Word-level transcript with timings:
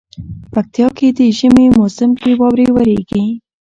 پکتيا 0.53 0.87
کي 0.97 1.07
دي 1.17 1.27
ژمي 1.37 1.67
موسم 1.77 2.09
کي 2.21 2.31
واوري 2.39 2.67
وريږي 2.71 3.23